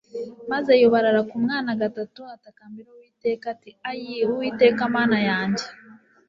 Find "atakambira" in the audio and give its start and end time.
2.35-2.87